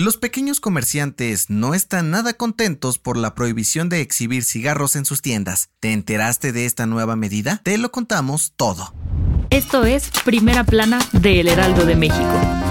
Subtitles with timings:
[0.00, 5.22] Los pequeños comerciantes no están nada contentos por la prohibición de exhibir cigarros en sus
[5.22, 5.70] tiendas.
[5.80, 7.60] ¿Te enteraste de esta nueva medida?
[7.64, 8.94] Te lo contamos todo.
[9.50, 12.67] Esto es Primera Plana de El Heraldo de México.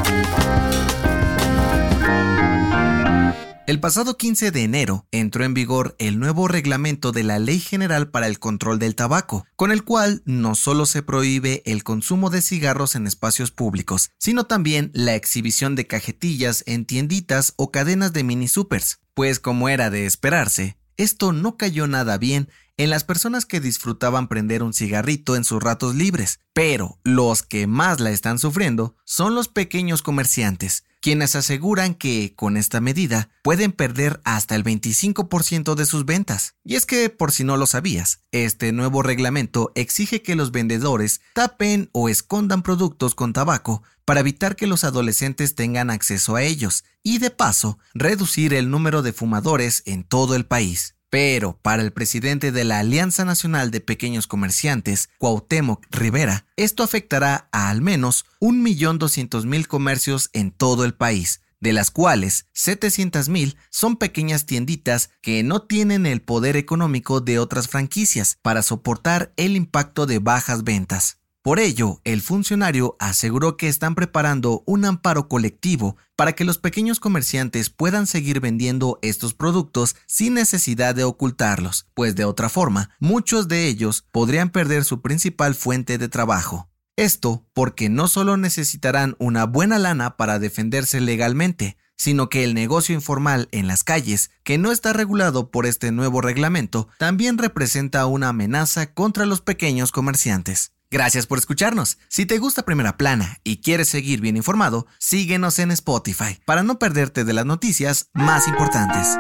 [3.68, 8.10] El pasado 15 de enero entró en vigor el nuevo reglamento de la Ley General
[8.10, 12.42] para el Control del Tabaco, con el cual no solo se prohíbe el consumo de
[12.42, 18.24] cigarros en espacios públicos, sino también la exhibición de cajetillas en tienditas o cadenas de
[18.24, 19.02] mini supers.
[19.14, 24.30] Pues como era de esperarse, esto no cayó nada bien en las personas que disfrutaban
[24.30, 29.36] prender un cigarrito en sus ratos libres, pero los que más la están sufriendo son
[29.36, 35.86] los pequeños comerciantes, quienes aseguran que con esta medida pueden perder hasta el 25% de
[35.86, 36.56] sus ventas.
[36.64, 41.22] Y es que, por si no lo sabías, este nuevo reglamento exige que los vendedores
[41.34, 46.84] tapen o escondan productos con tabaco para evitar que los adolescentes tengan acceso a ellos
[47.04, 50.97] y de paso reducir el número de fumadores en todo el país.
[51.10, 57.48] Pero para el presidente de la Alianza Nacional de Pequeños Comerciantes, Cuauhtémoc Rivera, esto afectará
[57.52, 64.46] a al menos 1.200.000 comercios en todo el país, de las cuales 700.000 son pequeñas
[64.46, 70.20] tienditas que no tienen el poder económico de otras franquicias para soportar el impacto de
[70.20, 71.20] bajas ventas.
[71.48, 77.00] Por ello, el funcionario aseguró que están preparando un amparo colectivo para que los pequeños
[77.00, 83.48] comerciantes puedan seguir vendiendo estos productos sin necesidad de ocultarlos, pues de otra forma, muchos
[83.48, 86.70] de ellos podrían perder su principal fuente de trabajo.
[86.98, 92.94] Esto porque no solo necesitarán una buena lana para defenderse legalmente, sino que el negocio
[92.94, 98.28] informal en las calles, que no está regulado por este nuevo reglamento, también representa una
[98.28, 100.74] amenaza contra los pequeños comerciantes.
[100.90, 101.98] Gracias por escucharnos.
[102.08, 106.80] Si te gusta Primera Plana y quieres seguir bien informado, síguenos en Spotify para no
[106.80, 109.18] perderte de las noticias más importantes.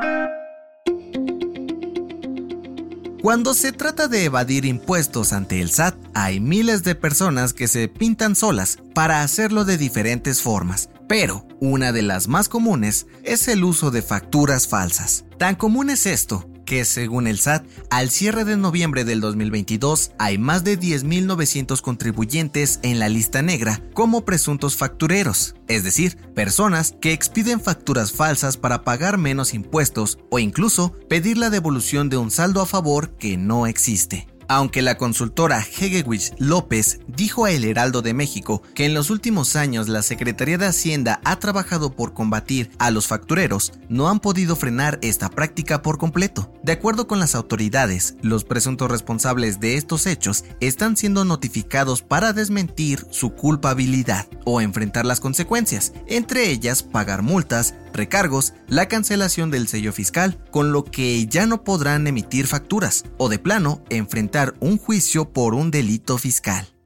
[3.21, 7.89] Cuando se trata de evadir impuestos ante el SAT, hay miles de personas que se
[7.89, 13.65] pintan solas para hacerlo de diferentes formas, pero una de las más comunes es el
[13.65, 15.25] uso de facturas falsas.
[15.37, 20.37] Tan común es esto que según el SAT, al cierre de noviembre del 2022 hay
[20.37, 27.13] más de 10.900 contribuyentes en la lista negra como presuntos factureros, es decir, personas que
[27.13, 32.61] expiden facturas falsas para pagar menos impuestos o incluso pedir la devolución de un saldo
[32.61, 34.27] a favor que no existe.
[34.49, 39.55] Aunque la consultora Hegewich López dijo a El Heraldo de México que en los últimos
[39.55, 44.55] años la Secretaría de Hacienda ha trabajado por combatir a los factureros, no han podido
[44.55, 46.53] frenar esta práctica por completo.
[46.63, 52.31] De acuerdo con las autoridades, los presuntos responsables de estos hechos están siendo notificados para
[52.31, 59.67] desmentir su culpabilidad o enfrentar las consecuencias, entre ellas pagar multas, recargos, la cancelación del
[59.67, 64.77] sello fiscal, con lo que ya no podrán emitir facturas o de plano enfrentar un
[64.77, 66.76] juicio por un delito fiscal.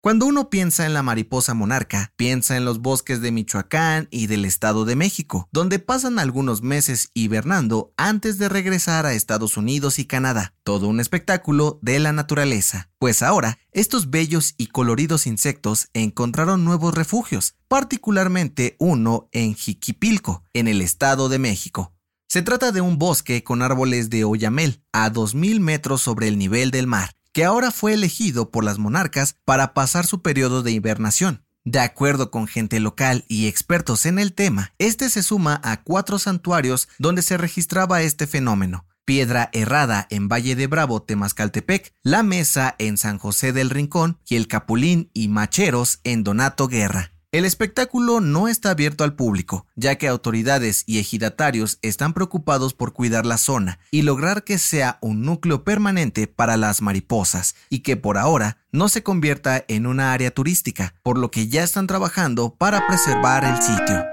[0.00, 4.44] Cuando uno piensa en la mariposa monarca, piensa en los bosques de Michoacán y del
[4.44, 10.04] Estado de México, donde pasan algunos meses hibernando antes de regresar a Estados Unidos y
[10.04, 10.54] Canadá.
[10.62, 12.90] Todo un espectáculo de la naturaleza.
[13.00, 20.68] Pues ahora, estos bellos y coloridos insectos encontraron nuevos refugios, particularmente uno en Jiquipilco, en
[20.68, 21.92] el Estado de México.
[22.28, 26.70] Se trata de un bosque con árboles de oyamel a 2.000 metros sobre el nivel
[26.70, 31.44] del mar que ahora fue elegido por las monarcas para pasar su periodo de hibernación.
[31.64, 36.18] De acuerdo con gente local y expertos en el tema, este se suma a cuatro
[36.18, 38.88] santuarios donde se registraba este fenómeno.
[39.04, 44.34] Piedra Errada en Valle de Bravo, Temascaltepec, La Mesa en San José del Rincón y
[44.34, 47.12] el Capulín y Macheros en Donato Guerra.
[47.30, 52.94] El espectáculo no está abierto al público, ya que autoridades y ejidatarios están preocupados por
[52.94, 57.98] cuidar la zona y lograr que sea un núcleo permanente para las mariposas y que
[57.98, 62.54] por ahora no se convierta en una área turística, por lo que ya están trabajando
[62.54, 64.06] para preservar el sitio.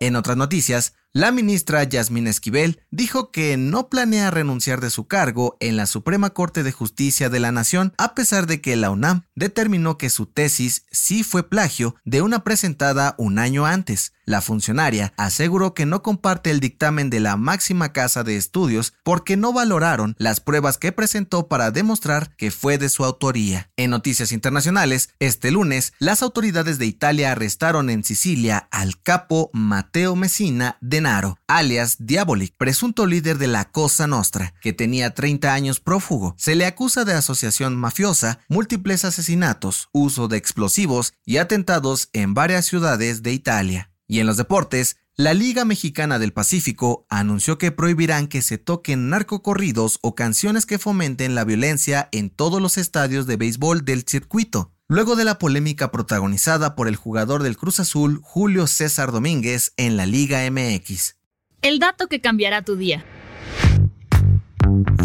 [0.00, 5.56] En otras noticias, La ministra Yasmín Esquivel dijo que no planea renunciar de su cargo
[5.58, 9.22] en la Suprema Corte de Justicia de la Nación a pesar de que la UNAM
[9.34, 14.12] determinó que su tesis sí fue plagio de una presentada un año antes.
[14.26, 19.38] La funcionaria aseguró que no comparte el dictamen de la máxima casa de estudios porque
[19.38, 23.70] no valoraron las pruebas que presentó para demostrar que fue de su autoría.
[23.78, 30.14] En noticias internacionales, este lunes, las autoridades de Italia arrestaron en Sicilia al capo Matteo
[30.14, 36.34] Messina Denaro, alias Diabolic, presunto líder de la Cosa Nostra, que tenía 30 años prófugo.
[36.36, 42.66] Se le acusa de asociación mafiosa, múltiples asesinatos, uso de explosivos y atentados en varias
[42.66, 43.92] ciudades de Italia.
[44.08, 49.08] Y en los deportes, la Liga Mexicana del Pacífico anunció que prohibirán que se toquen
[49.08, 54.72] narcocorridos o canciones que fomenten la violencia en todos los estadios de béisbol del circuito,
[54.88, 59.96] luego de la polémica protagonizada por el jugador del Cruz Azul Julio César Domínguez en
[59.96, 61.16] la Liga MX.
[61.60, 63.04] El dato que cambiará tu día.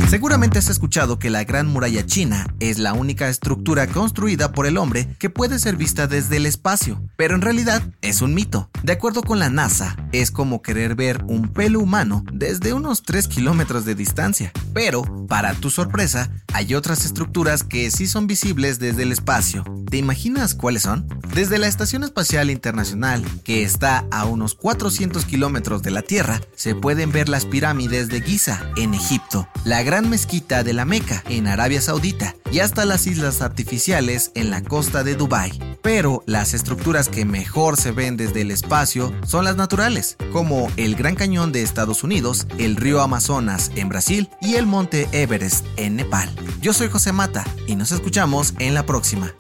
[0.10, 4.78] Seguramente has escuchado que la Gran Muralla China es la única estructura construida por el
[4.78, 8.70] hombre que puede ser vista desde el espacio, pero en realidad es un mito.
[8.84, 13.28] De acuerdo con la NASA, es como querer ver un pelo humano desde unos 3
[13.28, 14.52] kilómetros de distancia.
[14.74, 19.64] Pero, para tu sorpresa, hay otras estructuras que sí son visibles desde el espacio.
[19.90, 21.08] ¿Te imaginas cuáles son?
[21.34, 26.76] Desde la Estación Espacial Internacional, que está a unos 400 kilómetros de la Tierra, se
[26.76, 31.80] pueden ver las pirámides de Giza, en Egipto, la Mezquita de la Meca, en Arabia
[31.80, 35.60] Saudita, y hasta las islas artificiales en la costa de Dubái.
[35.82, 40.96] Pero las estructuras que mejor se ven desde el espacio son las naturales, como el
[40.96, 45.96] Gran Cañón de Estados Unidos, el río Amazonas en Brasil y el monte Everest en
[45.96, 46.30] Nepal.
[46.62, 49.34] Yo soy José Mata y nos escuchamos en la próxima.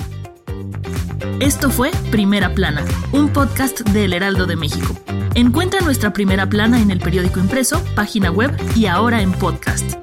[1.39, 4.95] Esto fue Primera Plana, un podcast de El Heraldo de México.
[5.35, 10.02] Encuentra nuestra primera plana en el periódico impreso, página web y ahora en podcast.